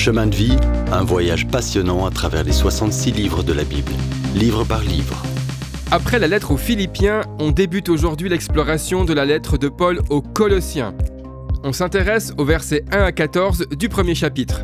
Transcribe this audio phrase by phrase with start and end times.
[0.00, 0.56] Chemin de vie,
[0.92, 3.92] un voyage passionnant à travers les 66 livres de la Bible,
[4.34, 5.22] livre par livre.
[5.90, 10.22] Après la lettre aux Philippiens, on débute aujourd'hui l'exploration de la lettre de Paul aux
[10.22, 10.94] Colossiens.
[11.64, 14.62] On s'intéresse aux versets 1 à 14 du premier chapitre.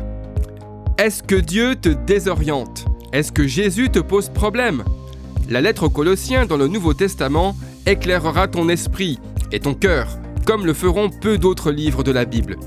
[0.97, 2.85] Est-ce que Dieu te désoriente?
[3.13, 4.83] Est-ce que Jésus te pose problème?
[5.51, 9.19] La lettre aux Colossiens dans le Nouveau Testament éclairera ton esprit
[9.51, 10.07] et ton cœur,
[10.47, 12.57] comme le feront peu d'autres livres de la Bible.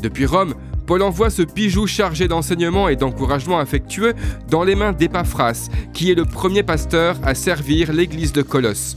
[0.00, 0.54] Depuis Rome,
[0.86, 4.14] Paul envoie ce bijou chargé d'enseignements et d'encouragement affectueux
[4.50, 8.96] dans les mains d'Épaphras, qui est le premier pasteur à servir l'église de Colosse.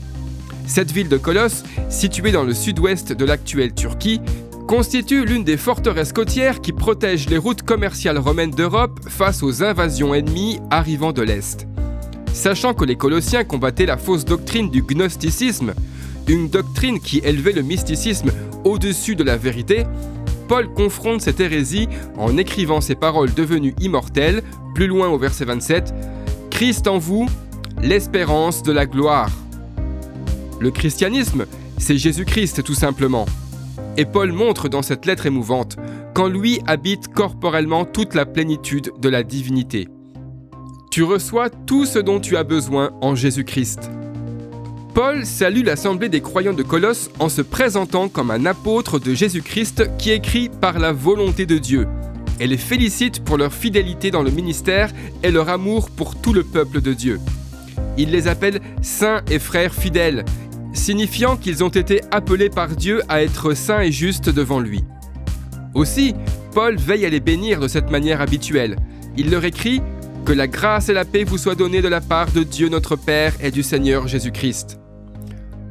[0.66, 4.20] Cette ville de Colosse, située dans le sud-ouest de l'actuelle Turquie,
[4.66, 10.12] constitue l'une des forteresses côtières qui protègent les routes commerciales romaines d'Europe face aux invasions
[10.12, 11.66] ennemies arrivant de l'Est.
[12.34, 15.72] Sachant que les Colossiens combattaient la fausse doctrine du gnosticisme,
[16.28, 18.30] une doctrine qui élevait le mysticisme
[18.64, 19.84] au-dessus de la vérité,
[20.48, 24.42] Paul confronte cette hérésie en écrivant ces paroles devenues immortelles,
[24.74, 25.94] plus loin au verset 27,
[26.50, 27.26] Christ en vous,
[27.82, 29.30] l'espérance de la gloire.
[30.58, 31.44] Le christianisme,
[31.76, 33.26] c'est Jésus-Christ tout simplement.
[33.98, 35.76] Et Paul montre dans cette lettre émouvante
[36.14, 39.88] qu'en lui habite corporellement toute la plénitude de la divinité.
[40.90, 43.90] Tu reçois tout ce dont tu as besoin en Jésus-Christ.
[44.98, 49.96] Paul salue l'assemblée des croyants de Colosse en se présentant comme un apôtre de Jésus-Christ
[49.96, 51.86] qui écrit par la volonté de Dieu
[52.40, 54.90] et les félicite pour leur fidélité dans le ministère
[55.22, 57.20] et leur amour pour tout le peuple de Dieu.
[57.96, 60.24] Il les appelle saints et frères fidèles,
[60.72, 64.82] signifiant qu'ils ont été appelés par Dieu à être saints et justes devant lui.
[65.74, 66.16] Aussi,
[66.54, 68.74] Paul veille à les bénir de cette manière habituelle.
[69.16, 69.80] Il leur écrit
[70.24, 72.96] Que la grâce et la paix vous soient données de la part de Dieu notre
[72.96, 74.80] Père et du Seigneur Jésus-Christ.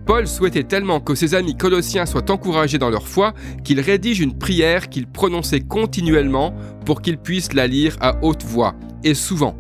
[0.08, 3.34] Paul souhaitait tellement que ses amis colossiens soient encouragés dans leur foi
[3.66, 6.56] qu'il rédige une prière qu'il prononçait continuellement
[6.86, 9.58] pour qu'ils puissent la lire à haute voix, et souvent.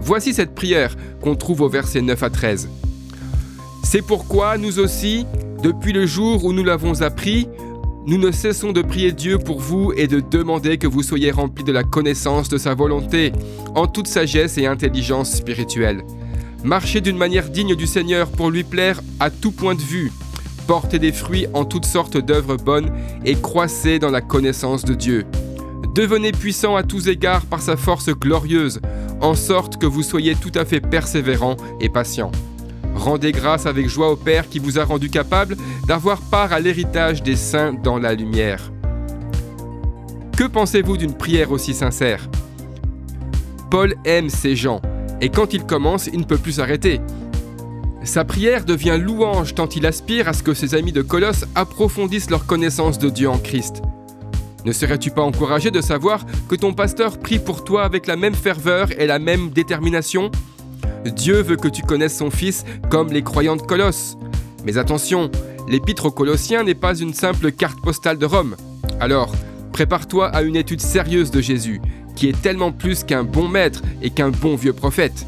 [0.00, 2.70] Voici cette prière qu'on trouve au verset 9 à 13.
[3.82, 5.26] C'est pourquoi nous aussi,
[5.62, 7.46] depuis le jour où nous l'avons appris,
[8.06, 11.64] nous ne cessons de prier Dieu pour vous et de demander que vous soyez remplis
[11.64, 13.32] de la connaissance de sa volonté,
[13.74, 16.02] en toute sagesse et intelligence spirituelle
[16.64, 20.10] Marchez d'une manière digne du Seigneur pour lui plaire à tout point de vue.
[20.66, 22.90] Portez des fruits en toutes sortes d'œuvres bonnes
[23.26, 25.26] et croissez dans la connaissance de Dieu.
[25.94, 28.80] Devenez puissant à tous égards par sa force glorieuse,
[29.20, 32.32] en sorte que vous soyez tout à fait persévérant et patient.
[32.94, 37.22] Rendez grâce avec joie au Père qui vous a rendu capable d'avoir part à l'héritage
[37.22, 38.72] des saints dans la lumière.
[40.34, 42.26] Que pensez-vous d'une prière aussi sincère?
[43.70, 44.80] Paul aime ces gens
[45.20, 47.00] et quand il commence, il ne peut plus s'arrêter.
[48.04, 52.30] Sa prière devient louange tant il aspire à ce que ses amis de Colosse approfondissent
[52.30, 53.80] leur connaissance de Dieu en Christ.
[54.64, 58.34] Ne serais-tu pas encouragé de savoir que ton pasteur prie pour toi avec la même
[58.34, 60.30] ferveur et la même détermination?
[61.04, 64.16] Dieu veut que tu connaisses son Fils comme les croyants de Colosse.
[64.64, 65.30] Mais attention,
[65.68, 68.56] l'épître aux Colossiens n'est pas une simple carte postale de Rome.
[69.00, 69.34] Alors,
[69.72, 71.80] prépare-toi à une étude sérieuse de Jésus
[72.14, 75.26] qui est tellement plus qu'un bon maître et qu'un bon vieux prophète.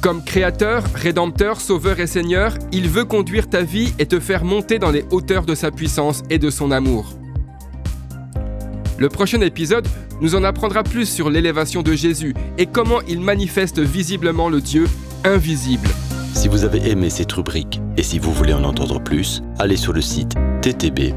[0.00, 4.78] Comme créateur, rédempteur, sauveur et seigneur, il veut conduire ta vie et te faire monter
[4.78, 7.12] dans les hauteurs de sa puissance et de son amour.
[8.98, 9.88] Le prochain épisode
[10.20, 14.86] nous en apprendra plus sur l'élévation de Jésus et comment il manifeste visiblement le Dieu
[15.24, 15.88] invisible.
[16.34, 19.92] Si vous avez aimé cette rubrique et si vous voulez en entendre plus, allez sur
[19.92, 21.16] le site ttb.twr.org